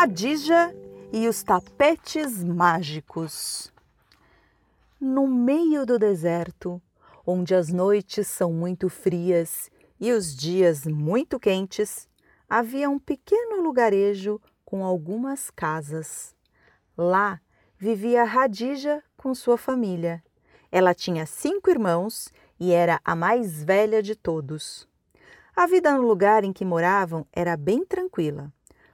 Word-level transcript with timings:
Radija 0.00 0.74
e 1.12 1.28
os 1.28 1.42
tapetes 1.42 2.42
mágicos. 2.42 3.70
No 4.98 5.28
meio 5.28 5.84
do 5.84 5.98
deserto, 5.98 6.80
onde 7.26 7.54
as 7.54 7.68
noites 7.68 8.26
são 8.26 8.50
muito 8.50 8.88
frias 8.88 9.70
e 10.00 10.10
os 10.10 10.34
dias 10.34 10.86
muito 10.86 11.38
quentes, 11.38 12.08
havia 12.48 12.88
um 12.88 12.98
pequeno 12.98 13.60
lugarejo 13.60 14.40
com 14.64 14.82
algumas 14.82 15.50
casas. 15.50 16.34
Lá 16.96 17.38
vivia 17.76 18.24
Radija 18.24 19.04
com 19.18 19.34
sua 19.34 19.58
família. 19.58 20.24
Ela 20.72 20.94
tinha 20.94 21.26
cinco 21.26 21.68
irmãos 21.68 22.32
e 22.58 22.72
era 22.72 23.02
a 23.04 23.14
mais 23.14 23.62
velha 23.62 24.02
de 24.02 24.16
todos. 24.16 24.88
A 25.54 25.66
vida 25.66 25.92
no 25.92 26.00
lugar 26.00 26.42
em 26.42 26.54
que 26.54 26.64
moravam 26.64 27.26
era 27.34 27.54
bem 27.54 27.84
tranquila. 27.84 28.50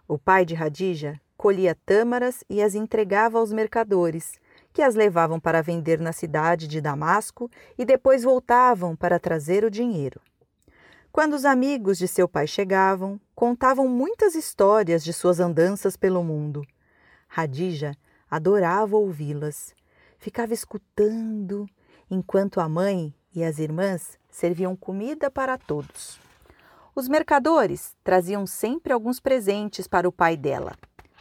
O 0.08 0.16
pai 0.16 0.44
de 0.44 0.54
Radija 0.54 1.20
colhia 1.36 1.76
tâmaras 1.84 2.44
e 2.48 2.62
as 2.62 2.74
entregava 2.76 3.38
aos 3.38 3.52
mercadores, 3.52 4.38
que 4.72 4.80
as 4.80 4.94
levavam 4.94 5.40
para 5.40 5.62
vender 5.62 6.00
na 6.00 6.12
cidade 6.12 6.68
de 6.68 6.80
Damasco 6.80 7.50
e 7.76 7.84
depois 7.84 8.22
voltavam 8.22 8.94
para 8.94 9.18
trazer 9.18 9.64
o 9.64 9.70
dinheiro. 9.70 10.20
Quando 11.10 11.32
os 11.32 11.44
amigos 11.44 11.98
de 11.98 12.06
seu 12.06 12.28
pai 12.28 12.46
chegavam, 12.46 13.20
contavam 13.34 13.88
muitas 13.88 14.34
histórias 14.34 15.02
de 15.02 15.12
suas 15.12 15.40
andanças 15.40 15.96
pelo 15.96 16.22
mundo. 16.22 16.64
Radija 17.26 17.96
adorava 18.30 18.96
ouvi-las. 18.96 19.74
Ficava 20.18 20.54
escutando 20.54 21.66
enquanto 22.08 22.60
a 22.60 22.68
mãe 22.68 23.14
e 23.34 23.42
as 23.42 23.58
irmãs 23.58 24.18
serviam 24.30 24.76
comida 24.76 25.30
para 25.30 25.58
todos. 25.58 26.25
Os 26.98 27.08
mercadores 27.08 27.94
traziam 28.02 28.46
sempre 28.46 28.90
alguns 28.90 29.20
presentes 29.20 29.86
para 29.86 30.08
o 30.08 30.12
pai 30.12 30.34
dela: 30.34 30.74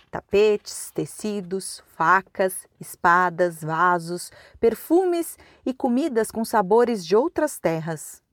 tapetes, 0.10 0.90
tecidos, 0.92 1.84
facas, 1.98 2.66
espadas, 2.80 3.62
vasos, 3.62 4.32
perfumes 4.58 5.38
e 5.66 5.74
comidas 5.74 6.32
com 6.32 6.46
sabores 6.46 7.06
de 7.06 7.14
outras 7.14 7.60
terras. 7.60 8.24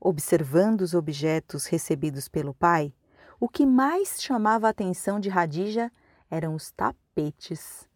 Observando 0.00 0.80
os 0.80 0.94
objetos 0.94 1.66
recebidos 1.66 2.26
pelo 2.26 2.54
pai, 2.54 2.94
o 3.38 3.50
que 3.50 3.66
mais 3.66 4.16
chamava 4.18 4.66
a 4.66 4.70
atenção 4.70 5.20
de 5.20 5.28
Radija 5.28 5.92
eram 6.30 6.54
os 6.54 6.70
tapetes, 6.70 7.86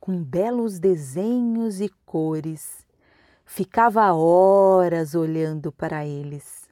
com 0.00 0.20
belos 0.20 0.80
desenhos 0.80 1.80
e 1.80 1.88
cores. 2.04 2.84
Ficava 3.44 4.12
horas 4.12 5.14
olhando 5.14 5.70
para 5.70 6.04
eles. 6.04 6.69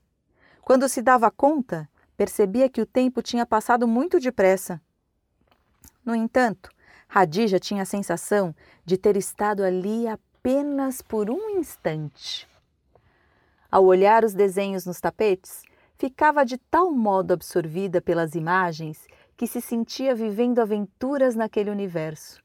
Quando 0.69 0.86
se 0.86 1.00
dava 1.00 1.30
conta, 1.30 1.88
percebia 2.14 2.68
que 2.68 2.83
o 2.83 2.84
tempo 2.84 3.23
tinha 3.23 3.46
passado 3.46 3.89
muito 3.89 4.20
depressa. 4.20 4.79
No 6.05 6.14
entanto, 6.14 6.68
Radija 7.08 7.58
tinha 7.58 7.84
a 7.84 7.86
sensação 7.86 8.55
de 8.84 8.98
ter 8.98 9.17
estado 9.17 9.64
ali 9.64 10.06
apenas 10.06 11.01
por 11.01 11.30
um 11.30 11.58
instante. 11.58 12.46
Ao 13.73 13.83
olhar 13.83 14.27
os 14.27 14.34
desenhos 14.34 14.84
nos 14.84 15.01
tapetes, 15.01 15.62
ficava 15.96 16.45
de 16.45 16.58
tal 16.58 16.92
modo 16.92 17.33
absorvida 17.33 18.02
pelas 18.02 18.35
imagens 18.35 19.06
que 19.39 19.46
se 19.46 19.62
sentia 19.62 20.14
vivendo 20.14 20.58
aventuras 20.58 21.35
naquele 21.35 21.70
universo. 21.70 22.42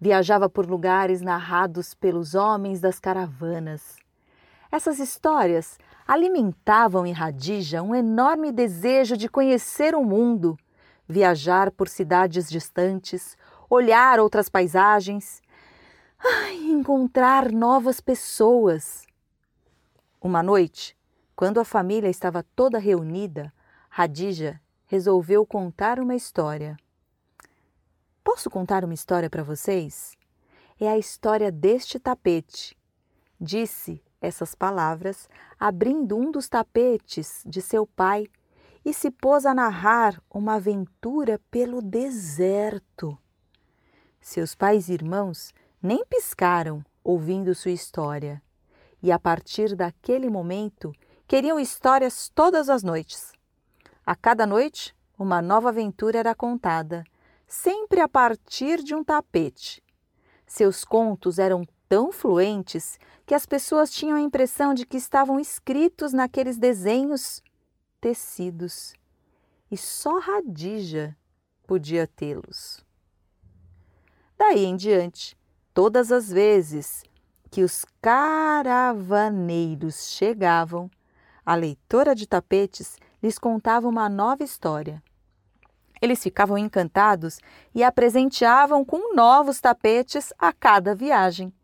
Viajava 0.00 0.48
por 0.48 0.64
lugares 0.64 1.20
narrados 1.20 1.92
pelos 1.92 2.36
homens 2.36 2.78
das 2.80 3.00
caravanas. 3.00 3.96
Essas 4.70 5.00
histórias 5.00 5.76
alimentavam 6.06 7.06
em 7.06 7.12
Radija 7.12 7.82
um 7.82 7.94
enorme 7.94 8.52
desejo 8.52 9.16
de 9.16 9.28
conhecer 9.28 9.94
o 9.94 10.04
mundo, 10.04 10.56
viajar 11.08 11.70
por 11.70 11.88
cidades 11.88 12.48
distantes, 12.48 13.36
olhar 13.68 14.20
outras 14.20 14.48
paisagens, 14.48 15.42
ai, 16.18 16.56
encontrar 16.56 17.50
novas 17.50 18.00
pessoas. 18.00 19.06
Uma 20.20 20.42
noite, 20.42 20.96
quando 21.34 21.58
a 21.58 21.64
família 21.64 22.08
estava 22.08 22.42
toda 22.54 22.78
reunida, 22.78 23.52
Radija 23.88 24.60
resolveu 24.86 25.46
contar 25.46 25.98
uma 25.98 26.14
história. 26.14 26.76
Posso 28.22 28.50
contar 28.50 28.84
uma 28.84 28.94
história 28.94 29.30
para 29.30 29.42
vocês? 29.42 30.16
É 30.78 30.88
a 30.88 30.98
história 30.98 31.50
deste 31.52 31.98
tapete, 31.98 32.76
disse 33.40 34.02
essas 34.24 34.54
palavras, 34.54 35.28
abrindo 35.58 36.16
um 36.16 36.30
dos 36.30 36.48
tapetes 36.48 37.42
de 37.46 37.60
seu 37.60 37.86
pai 37.86 38.26
e 38.84 38.92
se 38.92 39.10
pôs 39.10 39.46
a 39.46 39.54
narrar 39.54 40.20
uma 40.30 40.54
aventura 40.54 41.40
pelo 41.50 41.80
deserto. 41.80 43.16
Seus 44.20 44.54
pais 44.54 44.88
e 44.88 44.92
irmãos 44.92 45.52
nem 45.82 46.04
piscaram 46.06 46.84
ouvindo 47.02 47.54
sua 47.54 47.70
história, 47.70 48.42
e 49.02 49.12
a 49.12 49.18
partir 49.18 49.76
daquele 49.76 50.30
momento 50.30 50.92
queriam 51.26 51.60
histórias 51.60 52.30
todas 52.34 52.70
as 52.70 52.82
noites. 52.82 53.32
A 54.04 54.16
cada 54.16 54.46
noite, 54.46 54.94
uma 55.18 55.40
nova 55.42 55.68
aventura 55.68 56.18
era 56.18 56.34
contada, 56.34 57.04
sempre 57.46 58.00
a 58.00 58.08
partir 58.08 58.82
de 58.82 58.94
um 58.94 59.04
tapete. 59.04 59.82
Seus 60.46 60.84
contos 60.84 61.38
eram 61.38 61.66
tão 61.94 62.10
fluentes 62.10 62.98
que 63.24 63.36
as 63.36 63.46
pessoas 63.46 63.88
tinham 63.88 64.18
a 64.18 64.20
impressão 64.20 64.74
de 64.74 64.84
que 64.84 64.96
estavam 64.96 65.38
escritos 65.38 66.12
naqueles 66.12 66.58
desenhos 66.58 67.40
tecidos 68.00 68.94
e 69.70 69.76
só 69.76 70.18
Radija 70.18 71.16
podia 71.68 72.08
tê-los. 72.08 72.84
Daí 74.36 74.64
em 74.64 74.74
diante, 74.74 75.38
todas 75.72 76.10
as 76.10 76.28
vezes 76.28 77.04
que 77.48 77.62
os 77.62 77.86
caravaneiros 78.02 80.08
chegavam, 80.08 80.90
a 81.46 81.54
leitora 81.54 82.12
de 82.12 82.26
tapetes 82.26 82.96
lhes 83.22 83.38
contava 83.38 83.86
uma 83.86 84.08
nova 84.08 84.42
história. 84.42 85.00
Eles 86.02 86.20
ficavam 86.20 86.58
encantados 86.58 87.38
e 87.72 87.84
a 87.84 87.92
presenteavam 87.92 88.84
com 88.84 89.14
novos 89.14 89.60
tapetes 89.60 90.32
a 90.36 90.52
cada 90.52 90.92
viagem 90.92 91.54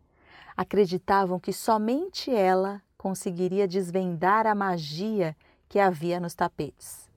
acreditavam 0.61 1.39
que 1.39 1.51
somente 1.51 2.29
ela 2.29 2.83
conseguiria 2.95 3.67
desvendar 3.67 4.45
a 4.45 4.53
magia 4.53 5.35
que 5.67 5.79
havia 5.79 6.19
nos 6.19 6.35
tapetes. 6.35 7.09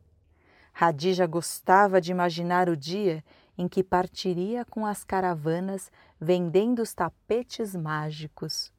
Radija 0.73 1.27
gostava 1.27 2.01
de 2.01 2.11
imaginar 2.11 2.71
o 2.71 2.77
dia 2.77 3.23
em 3.57 3.69
que 3.69 3.85
partiria 3.85 4.65
com 4.65 4.87
as 4.87 5.05
caravanas 5.05 5.93
vendendo 6.19 6.81
os 6.81 6.95
tapetes 6.95 7.77
mágicos, 7.77 8.73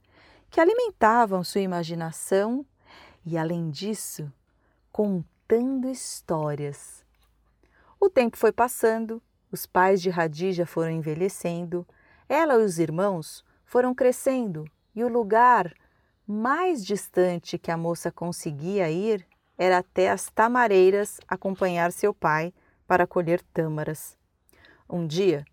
que 0.50 0.60
alimentavam 0.60 1.44
sua 1.44 1.62
imaginação 1.62 2.66
e, 3.24 3.38
além 3.38 3.70
disso, 3.70 4.34
contando 4.92 5.88
histórias. 5.88 7.06
O 8.00 8.10
tempo 8.10 8.36
foi 8.36 8.52
passando, 8.52 9.22
os 9.52 9.68
pais 9.68 10.02
de 10.02 10.10
Radija 10.10 10.66
foram 10.66 10.90
envelhecendo, 10.90 11.88
ela 12.28 12.56
e 12.56 12.66
os 12.66 12.80
irmãos 12.80 13.46
foram 13.76 13.94
crescendo 13.94 14.64
e 14.96 15.04
o 15.04 15.10
lugar 15.10 15.74
mais 16.26 16.86
distante 16.86 17.58
que 17.58 17.70
a 17.70 17.76
moça 17.76 18.10
conseguia 18.10 18.90
ir 18.90 19.28
era 19.58 19.80
até 19.80 20.10
as 20.10 20.30
tamareiras 20.30 21.20
acompanhar 21.28 21.92
seu 21.92 22.14
pai 22.14 22.54
para 22.88 23.06
colher 23.06 23.44
tâmaras. 23.54 24.18
Um 24.90 25.06
dia, 25.06 25.44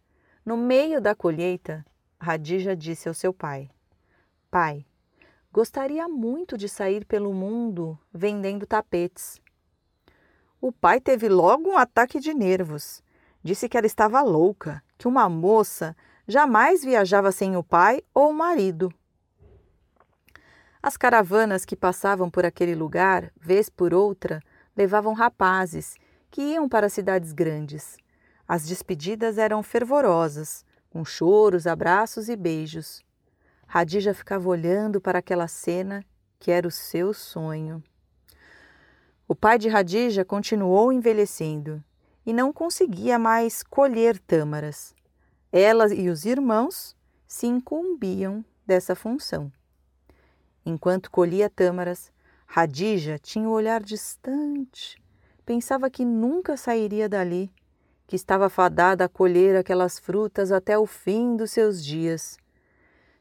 no 0.46 0.56
meio 0.56 1.00
da 1.00 1.16
colheita, 1.16 1.84
Radija 2.16 2.76
disse 2.76 3.08
ao 3.08 3.14
seu 3.14 3.34
pai: 3.34 3.68
Pai, 4.48 4.86
gostaria 5.52 6.06
muito 6.06 6.56
de 6.56 6.68
sair 6.68 7.04
pelo 7.04 7.34
mundo 7.34 7.98
vendendo 8.14 8.68
tapetes. 8.68 9.40
O 10.60 10.70
pai 10.70 11.00
teve 11.00 11.28
logo 11.28 11.70
um 11.70 11.76
ataque 11.76 12.20
de 12.20 12.32
nervos. 12.32 13.02
Disse 13.42 13.68
que 13.68 13.76
ela 13.76 13.88
estava 13.88 14.22
louca, 14.22 14.80
que 14.96 15.08
uma 15.08 15.28
moça 15.28 15.96
jamais 16.26 16.84
viajava 16.84 17.32
sem 17.32 17.56
o 17.56 17.62
pai 17.62 18.02
ou 18.14 18.30
o 18.30 18.34
marido. 18.34 18.92
As 20.82 20.96
caravanas 20.96 21.64
que 21.64 21.76
passavam 21.76 22.28
por 22.28 22.44
aquele 22.44 22.74
lugar, 22.74 23.32
vez 23.36 23.68
por 23.68 23.94
outra, 23.94 24.42
levavam 24.76 25.12
rapazes 25.12 25.96
que 26.30 26.42
iam 26.42 26.68
para 26.68 26.88
cidades 26.88 27.32
grandes. 27.32 27.96
As 28.48 28.64
despedidas 28.64 29.38
eram 29.38 29.62
fervorosas, 29.62 30.64
com 30.90 31.04
choros, 31.04 31.66
abraços 31.66 32.28
e 32.28 32.36
beijos. 32.36 33.02
Radija 33.66 34.12
ficava 34.12 34.48
olhando 34.48 35.00
para 35.00 35.20
aquela 35.20 35.46
cena 35.48 36.04
que 36.38 36.50
era 36.50 36.66
o 36.66 36.70
seu 36.70 37.14
sonho. 37.14 37.82
O 39.28 39.34
pai 39.34 39.58
de 39.58 39.68
Radija 39.68 40.24
continuou 40.24 40.92
envelhecendo 40.92 41.82
e 42.26 42.32
não 42.32 42.52
conseguia 42.52 43.18
mais 43.18 43.62
colher 43.62 44.18
tâmaras. 44.18 44.94
Ela 45.52 45.92
e 45.92 46.08
os 46.08 46.24
irmãos 46.24 46.96
se 47.28 47.46
incumbiam 47.46 48.42
dessa 48.66 48.94
função. 48.94 49.52
Enquanto 50.64 51.10
colhia 51.10 51.50
tâmaras, 51.50 52.10
Radija 52.46 53.18
tinha 53.18 53.46
o 53.46 53.52
um 53.52 53.54
olhar 53.54 53.82
distante. 53.82 54.96
Pensava 55.44 55.90
que 55.90 56.06
nunca 56.06 56.56
sairia 56.56 57.06
dali, 57.06 57.52
que 58.06 58.16
estava 58.16 58.48
fadada 58.48 59.04
a 59.04 59.08
colher 59.10 59.54
aquelas 59.54 59.98
frutas 59.98 60.50
até 60.50 60.78
o 60.78 60.86
fim 60.86 61.36
dos 61.36 61.50
seus 61.50 61.84
dias. 61.84 62.38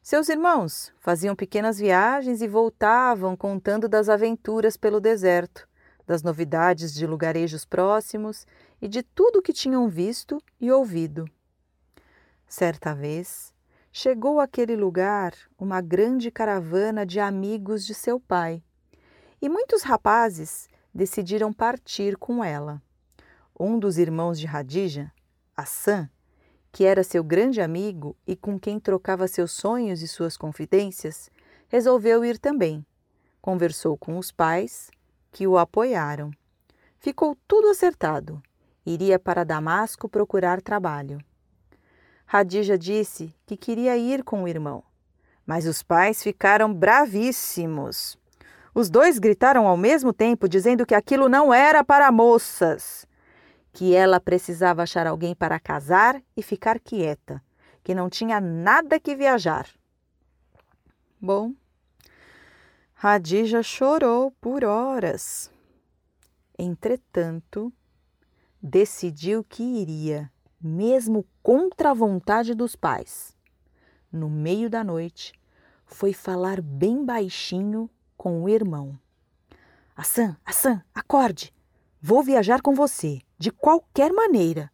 Seus 0.02 0.30
irmãos 0.30 0.94
faziam 1.00 1.36
pequenas 1.36 1.80
viagens 1.80 2.42
e 2.42 2.48
voltavam 2.48 3.36
contando 3.36 3.90
das 3.90 4.08
aventuras 4.08 4.78
pelo 4.78 5.02
deserto, 5.02 5.68
das 6.08 6.24
novidades 6.24 6.94
de 6.94 7.06
lugarejos 7.06 7.66
próximos 7.66 8.48
e 8.82 8.88
de 8.88 9.04
tudo 9.04 9.40
o 9.40 9.42
que 9.42 9.52
tinham 9.52 9.90
visto 9.90 10.42
e 10.62 10.72
ouvido. 10.72 11.26
Certa 12.52 12.94
vez, 12.94 13.54
chegou 13.94 14.42
àquele 14.42 14.76
lugar 14.76 15.34
uma 15.58 15.80
grande 15.80 16.30
caravana 16.30 17.06
de 17.06 17.18
amigos 17.18 17.86
de 17.86 17.94
seu 17.94 18.20
pai, 18.20 18.62
e 19.42 19.48
muitos 19.48 19.84
rapazes 19.84 20.68
decidiram 20.94 21.54
partir 21.54 22.18
com 22.18 22.44
ela. 22.44 22.82
Um 23.58 23.80
dos 23.80 23.98
irmãos 23.98 24.38
de 24.38 24.48
Radija, 24.48 25.14
Hassan, 25.56 26.10
que 26.74 26.84
era 26.84 27.06
seu 27.06 27.24
grande 27.24 27.62
amigo 27.62 28.18
e 28.28 28.36
com 28.36 28.60
quem 28.60 28.82
trocava 28.82 29.30
seus 29.30 29.54
sonhos 29.54 30.02
e 30.02 30.08
suas 30.08 30.36
confidências, 30.36 31.32
resolveu 31.70 32.26
ir 32.26 32.38
também. 32.38 32.86
Conversou 33.42 33.98
com 33.98 34.18
os 34.18 34.30
pais, 34.30 34.92
que 35.32 35.48
o 35.48 35.58
apoiaram. 35.58 36.32
Ficou 37.00 37.34
tudo 37.48 37.70
acertado. 37.70 38.44
Iria 38.86 39.18
para 39.18 39.46
Damasco 39.46 40.10
procurar 40.10 40.62
trabalho. 40.62 41.24
Radija 42.34 42.78
disse 42.78 43.36
que 43.46 43.58
queria 43.58 43.98
ir 43.98 44.24
com 44.24 44.44
o 44.44 44.48
irmão, 44.48 44.86
mas 45.46 45.66
os 45.66 45.84
pais 45.84 46.24
ficaram 46.24 46.74
bravíssimos. 46.74 48.18
Os 48.74 48.90
dois 48.90 49.20
gritaram 49.20 49.68
ao 49.68 49.76
mesmo 49.76 50.14
tempo, 50.14 50.48
dizendo 50.48 50.86
que 50.86 50.96
aquilo 50.96 51.28
não 51.28 51.54
era 51.54 51.84
para 51.84 52.10
moças 52.10 53.06
que 53.74 53.94
ela 53.94 54.18
precisava 54.18 54.84
achar 54.84 55.06
alguém 55.08 55.36
para 55.36 55.60
casar 55.60 56.24
e 56.38 56.42
ficar 56.42 56.80
quieta, 56.80 57.44
que 57.84 57.94
não 57.94 58.10
tinha 58.10 58.40
nada 58.40 58.98
que 58.98 59.14
viajar. 59.14 59.68
Bom, 61.20 61.54
Radija 62.94 63.62
chorou 63.62 64.32
por 64.40 64.64
horas. 64.64 65.52
Entretanto, 66.58 67.74
decidiu 68.64 69.44
que 69.44 69.64
iria, 69.64 70.32
mesmo 70.62 71.26
contra 71.42 71.92
a 71.92 71.94
vontade 71.94 72.54
dos 72.54 72.76
pais. 72.76 73.36
No 74.12 74.30
meio 74.30 74.70
da 74.70 74.84
noite, 74.84 75.34
foi 75.86 76.14
falar 76.14 76.62
bem 76.62 77.04
baixinho 77.04 77.90
com 78.18 78.44
o 78.44 78.50
irmão. 78.50 78.98
Assan, 79.96 80.38
Assan, 80.46 80.84
acorde! 80.94 81.54
Vou 82.02 82.24
viajar 82.24 82.62
com 82.62 82.74
você, 82.74 83.22
de 83.38 83.52
qualquer 83.52 84.12
maneira. 84.12 84.72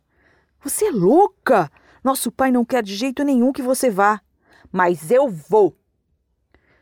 Você 0.63 0.85
é 0.85 0.91
louca! 0.91 1.69
Nosso 2.03 2.31
pai 2.31 2.51
não 2.51 2.63
quer 2.63 2.81
de 2.81 2.95
jeito 2.95 3.23
nenhum 3.23 3.51
que 3.51 3.61
você 3.61 3.89
vá. 3.89 4.21
Mas 4.71 5.11
eu 5.11 5.29
vou. 5.29 5.75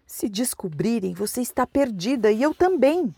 Se 0.06 0.30
descobrirem, 0.30 1.14
você 1.14 1.42
está 1.42 1.66
perdida 1.66 2.32
e 2.32 2.42
eu 2.42 2.54
também. 2.54 3.14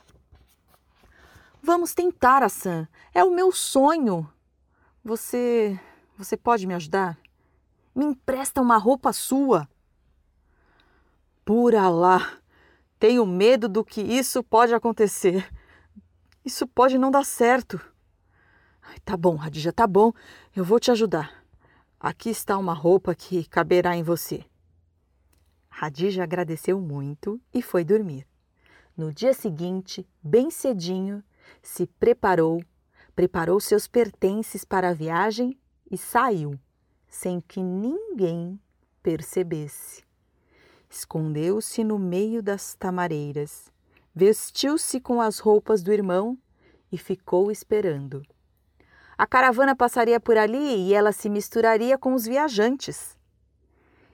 Vamos 1.61 1.93
tentar, 1.93 2.43
Assan. 2.43 2.87
É 3.13 3.23
o 3.23 3.31
meu 3.31 3.51
sonho. 3.51 4.29
Você. 5.07 5.79
Você 6.17 6.35
pode 6.35 6.67
me 6.67 6.73
ajudar? 6.73 7.17
Me 7.95 8.03
empresta 8.03 8.61
uma 8.61 8.75
roupa 8.77 9.13
sua. 9.13 9.65
Por 11.45 11.73
lá. 11.73 12.37
Tenho 12.99 13.25
medo 13.25 13.69
do 13.69 13.85
que 13.85 14.01
isso 14.01 14.43
pode 14.43 14.73
acontecer. 14.73 15.49
Isso 16.43 16.67
pode 16.67 16.97
não 16.97 17.09
dar 17.09 17.23
certo. 17.23 17.79
Ai, 18.81 18.99
tá 18.99 19.15
bom, 19.15 19.37
Radija, 19.37 19.71
tá 19.71 19.87
bom. 19.87 20.11
Eu 20.53 20.65
vou 20.65 20.77
te 20.77 20.91
ajudar. 20.91 21.41
Aqui 21.97 22.29
está 22.29 22.57
uma 22.57 22.73
roupa 22.73 23.15
que 23.15 23.45
caberá 23.45 23.95
em 23.95 24.03
você. 24.03 24.43
Radija 25.69 26.21
agradeceu 26.21 26.81
muito 26.81 27.39
e 27.53 27.61
foi 27.61 27.85
dormir. 27.85 28.27
No 28.97 29.13
dia 29.13 29.33
seguinte, 29.33 30.05
bem 30.21 30.51
cedinho, 30.51 31.23
se 31.63 31.87
preparou, 31.87 32.61
preparou 33.17 33.59
seus 33.59 33.85
pertences 33.85 34.63
para 34.63 34.91
a 34.91 34.93
viagem 34.93 35.59
e 35.91 35.97
saiu, 35.97 36.57
sem 37.09 37.41
que 37.41 37.61
ninguém 37.61 38.57
percebesse. 39.03 40.05
Escondeu-se 40.89 41.83
no 41.83 41.99
meio 41.99 42.41
das 42.41 42.75
tamareiras 42.75 43.75
vestiu-se 44.17 44.99
com 44.99 45.21
as 45.21 45.37
roupas 45.37 45.83
do 45.83 45.93
irmão 45.93 46.35
e 46.91 46.97
ficou 46.97 47.51
esperando. 47.51 48.23
A 49.15 49.27
caravana 49.27 49.75
passaria 49.75 50.19
por 50.19 50.35
ali 50.35 50.87
e 50.87 50.93
ela 50.93 51.11
se 51.11 51.29
misturaria 51.29 51.99
com 51.99 52.15
os 52.15 52.25
viajantes. 52.25 53.15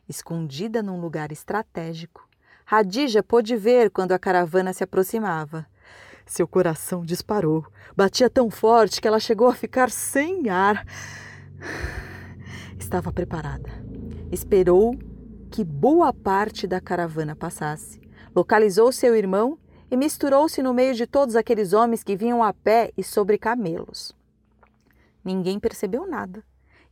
Escondida 0.07 0.83
num 0.83 0.99
lugar 0.99 1.31
estratégico, 1.31 2.27
Radija 2.65 3.23
pôde 3.23 3.55
ver 3.55 3.89
quando 3.91 4.11
a 4.11 4.19
caravana 4.19 4.73
se 4.73 4.83
aproximava. 4.83 5.65
Seu 6.25 6.47
coração 6.47 7.03
disparou. 7.03 7.65
Batia 7.95 8.29
tão 8.29 8.49
forte 8.49 9.01
que 9.01 9.07
ela 9.07 9.19
chegou 9.19 9.47
a 9.47 9.53
ficar 9.53 9.89
sem 9.89 10.49
ar. 10.49 10.85
Estava 12.79 13.11
preparada. 13.11 13.69
Esperou 14.31 14.97
que 15.51 15.63
boa 15.63 16.11
parte 16.13 16.65
da 16.65 16.81
caravana 16.81 17.35
passasse. 17.35 18.01
Localizou 18.35 18.91
seu 18.91 19.15
irmão 19.15 19.59
e 19.91 19.97
misturou-se 19.97 20.63
no 20.63 20.73
meio 20.73 20.95
de 20.95 21.05
todos 21.05 21.35
aqueles 21.35 21.73
homens 21.73 22.03
que 22.03 22.15
vinham 22.15 22.41
a 22.41 22.51
pé 22.51 22.91
e 22.97 23.03
sobre 23.03 23.37
camelos. 23.37 24.15
Ninguém 25.23 25.59
percebeu 25.59 26.07
nada 26.07 26.43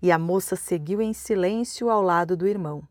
e 0.02 0.12
a 0.12 0.18
moça 0.18 0.56
seguiu 0.56 1.02
em 1.02 1.14
silêncio 1.14 1.90
ao 1.90 2.02
lado 2.02 2.36
do 2.36 2.48
irmão. 2.48 2.84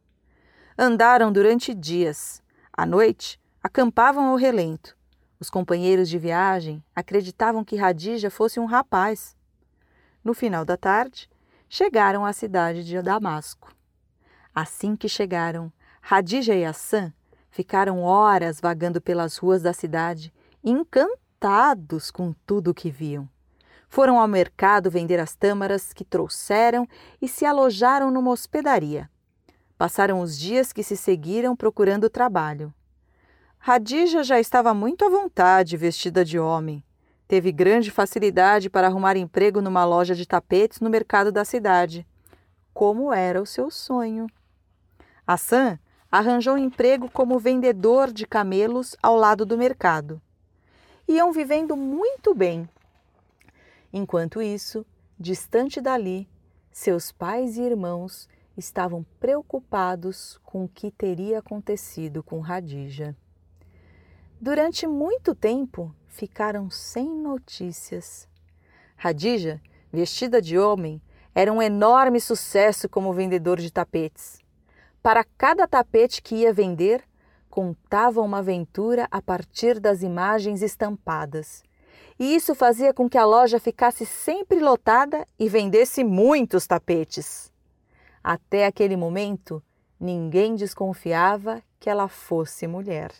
Andaram 0.79 1.33
durante 1.33 1.75
dias. 1.75 2.43
À 2.73 2.87
noite, 2.87 3.41
acampavam 3.63 4.27
ao 4.27 4.37
relento. 4.37 4.97
Os 5.41 5.51
companheiros 5.51 6.09
de 6.09 6.19
viagem 6.19 6.85
acreditavam 6.95 7.65
que 7.65 7.77
Radija 7.77 8.31
fosse 8.31 8.61
um 8.61 8.67
rapaz. 8.67 9.35
No 10.23 10.35
final 10.35 10.65
da 10.65 10.77
tarde, 10.77 11.29
chegaram 11.69 12.25
à 12.25 12.33
cidade 12.33 12.85
de 12.85 13.01
Damasco. 13.01 13.75
Assim 14.55 14.95
que 14.95 15.09
chegaram, 15.09 15.73
Radija 16.03 16.55
e 16.55 16.65
Hassan 16.65 17.13
Ficaram 17.51 18.03
horas 18.03 18.61
vagando 18.61 19.01
pelas 19.01 19.37
ruas 19.37 19.61
da 19.61 19.73
cidade, 19.73 20.33
encantados 20.63 22.11
com 22.11 22.33
tudo 22.47 22.71
o 22.71 22.75
que 22.75 22.91
viam. 22.91 23.29
Foram 23.89 24.21
ao 24.21 24.29
mercado 24.29 24.89
vender 24.89 25.19
as 25.19 25.35
tâmaras 25.35 25.93
que 25.93 26.05
trouxeram 26.05 26.87
e 27.21 27.27
se 27.27 27.45
alojaram 27.45 28.09
numa 28.09 28.31
hospedaria. 28.31 29.11
Passaram 29.77 30.21
os 30.21 30.39
dias 30.39 30.73
que 30.73 30.85
se 30.85 30.97
seguiram 30.97 31.57
procurando 31.57 32.09
trabalho. 32.09 32.73
Radija 33.63 34.23
já 34.25 34.41
estava 34.41 34.73
muito 34.73 35.05
à 35.05 35.11
vontade, 35.11 35.77
vestida 35.77 36.25
de 36.25 36.39
homem. 36.39 36.83
Teve 37.29 37.53
grande 37.53 37.91
facilidade 37.91 38.71
para 38.71 38.87
arrumar 38.87 39.19
emprego 39.19 39.61
numa 39.61 39.85
loja 39.85 40.15
de 40.15 40.27
tapetes 40.27 40.81
no 40.81 40.89
mercado 40.89 41.31
da 41.31 41.45
cidade. 41.45 42.07
Como 42.73 43.13
era 43.13 43.41
o 43.41 43.45
seu 43.45 43.71
sonho. 43.71 44.29
Hassan 45.27 45.79
arranjou 46.11 46.57
emprego 46.57 47.11
como 47.11 47.39
vendedor 47.39 48.11
de 48.11 48.27
camelos 48.27 48.97
ao 49.03 49.15
lado 49.15 49.45
do 49.45 49.59
mercado. 49.59 50.23
Iam 51.07 51.31
vivendo 51.31 51.77
muito 51.77 52.35
bem. 52.35 52.67
Enquanto 53.93 54.41
isso, 54.41 54.87
distante 55.19 55.83
dali, 55.83 56.27
seus 56.73 57.13
pais 57.13 57.59
e 57.59 57.63
irmãos 57.63 58.27
estavam 58.57 59.05
preocupados 59.21 60.41
com 60.45 60.65
o 60.65 60.69
que 60.69 60.91
teria 60.91 61.41
acontecido 61.41 62.23
com 62.23 62.41
Radija. 62.41 63.15
Durante 64.43 64.87
muito 64.87 65.35
tempo 65.35 65.95
ficaram 66.09 66.71
sem 66.71 67.07
notícias. 67.07 68.27
Radija, 68.97 69.61
vestida 69.93 70.41
de 70.41 70.59
homem, 70.59 70.99
era 71.35 71.53
um 71.53 71.61
enorme 71.61 72.19
sucesso 72.19 72.89
como 72.89 73.13
vendedor 73.13 73.61
de 73.61 73.71
tapetes. 73.71 74.41
Para 75.03 75.25
cada 75.37 75.69
tapete 75.69 76.23
que 76.23 76.37
ia 76.37 76.55
vender, 76.55 77.05
contava 77.51 78.23
uma 78.23 78.39
aventura 78.39 79.07
a 79.11 79.21
partir 79.21 79.79
das 79.79 80.03
imagens 80.03 80.63
estampadas. 80.63 81.63
e 82.19 82.35
isso 82.35 82.55
fazia 82.55 82.95
com 82.95 83.11
que 83.11 83.19
a 83.19 83.27
loja 83.27 83.61
ficasse 83.61 84.07
sempre 84.07 84.59
lotada 84.59 85.27
e 85.39 85.51
vendesse 85.51 86.03
muitos 86.03 86.67
tapetes. 86.67 87.53
Até 88.25 88.65
aquele 88.65 88.97
momento, 88.97 89.63
ninguém 89.99 90.55
desconfiava 90.55 91.63
que 91.79 91.91
ela 91.91 92.09
fosse 92.09 92.67
mulher. 92.67 93.11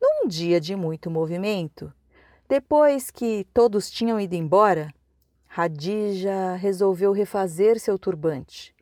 Num 0.00 0.28
dia 0.28 0.60
de 0.60 0.76
muito 0.76 1.10
movimento, 1.10 1.92
depois 2.48 3.10
que 3.10 3.46
todos 3.52 3.90
tinham 3.90 4.20
ido 4.20 4.34
embora, 4.34 4.92
Radija 5.46 6.54
resolveu 6.56 7.12
refazer 7.12 7.80
seu 7.80 7.98
turbante. 7.98 8.74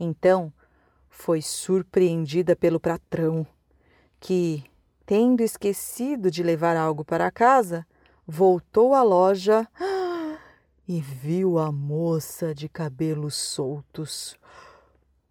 Então, 0.00 0.52
foi 1.08 1.40
surpreendida 1.40 2.56
pelo 2.56 2.80
patrão, 2.80 3.46
que, 4.18 4.64
tendo 5.06 5.42
esquecido 5.42 6.30
de 6.30 6.42
levar 6.42 6.76
algo 6.76 7.04
para 7.04 7.30
casa, 7.30 7.86
voltou 8.26 8.94
à 8.94 9.02
loja 9.02 9.68
e 10.88 11.00
viu 11.00 11.58
a 11.58 11.70
moça 11.70 12.54
de 12.54 12.68
cabelos 12.68 13.34
soltos. 13.34 14.36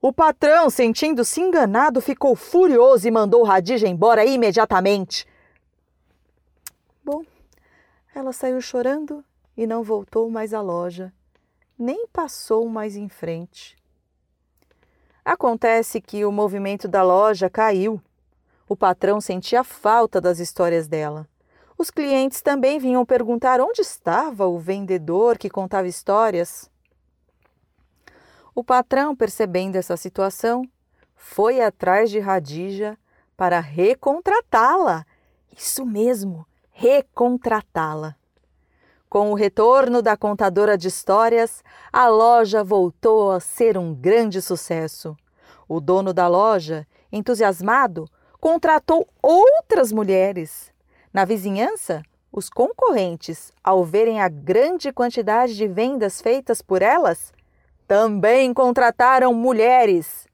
O 0.06 0.12
patrão, 0.12 0.70
sentindo-se 0.70 1.40
enganado, 1.40 2.02
ficou 2.02 2.36
furioso 2.36 3.08
e 3.08 3.12
mandou 3.12 3.42
Radija 3.42 3.88
embora 3.88 4.26
imediatamente. 4.26 5.26
Bom, 7.02 7.24
ela 8.14 8.34
saiu 8.34 8.60
chorando 8.60 9.24
e 9.56 9.66
não 9.66 9.82
voltou 9.82 10.30
mais 10.30 10.54
à 10.54 10.60
loja, 10.60 11.14
nem 11.80 12.06
passou 12.08 12.68
mais 12.68 12.98
em 12.98 13.08
frente. 13.08 13.78
Acontece 15.24 16.02
que 16.02 16.26
o 16.26 16.34
movimento 16.34 16.86
da 16.86 17.02
loja 17.02 17.50
caiu. 17.50 18.02
O 18.68 18.76
patrão 18.76 19.22
sentia 19.22 19.64
falta 19.64 20.20
das 20.20 20.38
histórias 20.38 20.86
dela. 20.86 21.26
Os 21.78 21.90
clientes 21.90 22.42
também 22.42 22.78
vinham 22.78 23.06
perguntar 23.06 23.62
onde 23.62 23.80
estava 23.80 24.46
o 24.48 24.60
vendedor 24.60 25.38
que 25.38 25.50
contava 25.50 25.88
histórias. 25.88 26.70
O 28.56 28.64
patrão, 28.64 29.16
percebendo 29.16 29.78
essa 29.78 29.98
situação, 29.98 30.64
foi 31.16 31.62
atrás 31.62 32.12
de 32.12 32.20
Radija 32.20 32.98
para 33.36 33.60
recontratá-la. 33.60 35.06
Isso 35.58 35.86
mesmo, 35.86 36.46
recontratá-la. 36.72 38.16
Com 39.10 39.32
o 39.32 39.36
retorno 39.36 40.02
da 40.02 40.16
contadora 40.16 40.78
de 40.78 40.88
histórias, 40.88 41.64
a 41.92 42.08
loja 42.08 42.64
voltou 42.64 43.32
a 43.32 43.40
ser 43.40 43.78
um 43.78 43.94
grande 43.94 44.42
sucesso. 44.42 45.16
O 45.68 45.80
dono 45.80 46.14
da 46.14 46.28
loja, 46.28 46.86
entusiasmado, 47.12 48.08
contratou 48.40 49.08
outras 49.22 49.92
mulheres. 49.92 50.72
Na 51.12 51.26
vizinhança, 51.26 52.04
os 52.32 52.50
concorrentes, 52.50 53.52
ao 53.64 53.84
verem 53.84 54.20
a 54.20 54.28
grande 54.28 54.92
quantidade 54.92 55.56
de 55.56 55.68
vendas 55.68 56.22
feitas 56.22 56.62
por 56.62 56.82
elas, 56.82 57.32
também 57.88 58.54
contrataram 58.54 59.34
mulheres. 59.34 60.28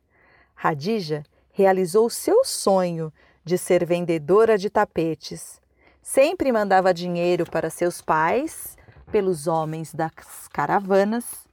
Radija 0.56 1.24
realizou 1.52 2.10
seu 2.10 2.44
sonho 2.44 3.12
de 3.44 3.58
ser 3.58 3.86
vendedora 3.86 4.58
de 4.58 4.70
tapetes. 4.70 5.62
Sempre 6.02 6.52
mandava 6.52 6.94
dinheiro 6.94 7.50
para 7.50 7.70
seus 7.70 8.02
pais, 8.02 8.78
pelos 9.12 9.48
homens 9.48 9.94
das 9.94 10.48
caravanas. 10.52 11.48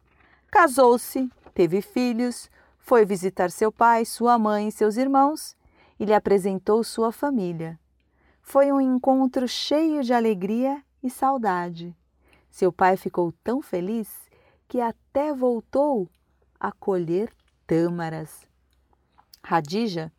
Casou-se, 0.50 1.30
teve 1.54 1.80
filhos, 1.80 2.50
foi 2.78 3.04
visitar 3.04 3.50
seu 3.50 3.72
pai, 3.72 4.04
sua 4.04 4.38
mãe 4.38 4.68
e 4.68 4.72
seus 4.72 4.96
irmãos 4.96 5.56
e 5.98 6.04
lhe 6.04 6.14
apresentou 6.14 6.84
sua 6.84 7.10
família. 7.10 7.78
Foi 8.42 8.70
um 8.70 8.80
encontro 8.80 9.48
cheio 9.48 10.04
de 10.04 10.12
alegria 10.12 10.82
e 11.02 11.10
saudade. 11.10 11.96
Seu 12.50 12.72
pai 12.72 12.96
ficou 12.96 13.32
tão 13.42 13.60
feliz 13.60 14.25
que 14.68 14.80
até 14.80 15.32
voltou 15.32 16.08
a 16.58 16.72
colher 16.72 17.32
tâmaras. 17.66 18.46
Radija 19.42 20.12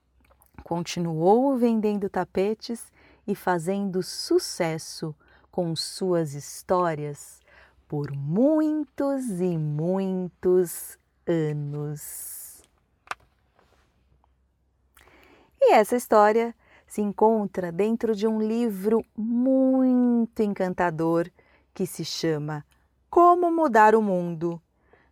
continuou 0.63 1.57
vendendo 1.57 2.09
tapetes 2.09 2.91
e 3.25 3.35
fazendo 3.35 4.01
sucesso 4.01 5.15
com 5.51 5.75
suas 5.75 6.33
histórias 6.33 7.39
por 7.87 8.11
muitos 8.11 9.41
e 9.41 9.57
muitos 9.57 10.97
anos. 11.25 12.61
E 15.59 15.73
essa 15.73 15.95
história 15.95 16.55
se 16.85 17.01
encontra 17.01 17.71
dentro 17.71 18.15
de 18.15 18.27
um 18.27 18.41
livro 18.41 19.03
muito 19.17 20.41
encantador 20.41 21.29
que 21.73 21.85
se 21.85 22.05
chama 22.05 22.65
Como 23.09 23.49
Mudar 23.49 23.95
o 23.95 24.01
Mundo, 24.01 24.61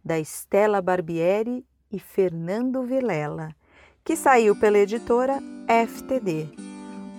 da 0.03 0.19
Estela 0.19 0.81
Barbieri 0.81 1.65
e 1.91 1.97
Fernando 1.97 2.83
Vilela, 2.83 3.55
que 4.03 4.15
saiu 4.17 4.55
pela 4.55 4.77
editora 4.77 5.39
FTD. 5.67 6.49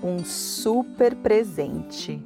Um 0.02 0.22
super 0.24 1.16
presente. 1.16 2.22